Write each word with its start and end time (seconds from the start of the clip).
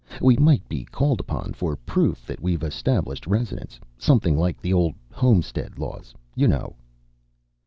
We 0.19 0.35
might 0.35 0.67
be 0.67 0.83
called 0.83 1.19
upon 1.19 1.53
for 1.53 1.75
proof 1.75 2.25
that 2.25 2.39
we've 2.41 2.63
established 2.63 3.27
residence. 3.27 3.79
Something 3.99 4.35
like 4.35 4.59
the 4.59 4.73
old 4.73 4.95
homestead 5.11 5.77
laws, 5.77 6.15
you 6.33 6.47
know." 6.47 6.75